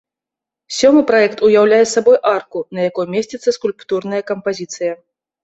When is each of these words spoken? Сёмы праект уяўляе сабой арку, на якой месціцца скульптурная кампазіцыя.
Сёмы 0.77 1.01
праект 1.11 1.43
уяўляе 1.47 1.81
сабой 1.91 2.17
арку, 2.33 2.59
на 2.79 2.87
якой 2.89 3.05
месціцца 3.13 3.55
скульптурная 3.59 4.23
кампазіцыя. 4.33 4.93